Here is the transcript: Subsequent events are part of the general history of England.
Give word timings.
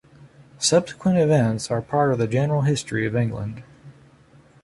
Subsequent 0.57 1.19
events 1.19 1.69
are 1.69 1.79
part 1.79 2.11
of 2.11 2.17
the 2.17 2.25
general 2.25 2.61
history 2.63 3.05
of 3.05 3.15
England. 3.15 3.61